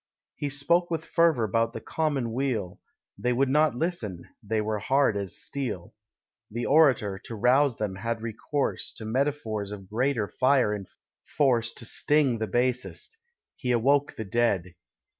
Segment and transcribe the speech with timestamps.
[0.35, 2.79] He spoke with fervour 'bout the common weal;
[3.19, 5.93] They would not listen: they were hard as steel.
[6.49, 10.87] The Orator, to rouse them, had recourse To metaphors of greater fire and
[11.23, 13.15] force, To sting the basest.
[13.55, 14.73] He awoke the dead.